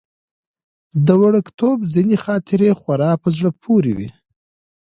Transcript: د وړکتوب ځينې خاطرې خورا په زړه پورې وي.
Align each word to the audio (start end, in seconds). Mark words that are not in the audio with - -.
د 1.05 1.07
وړکتوب 1.21 1.77
ځينې 1.93 2.15
خاطرې 2.25 2.69
خورا 2.79 3.11
په 3.21 3.27
زړه 3.35 3.49
پورې 3.63 3.91
وي. 3.97 4.09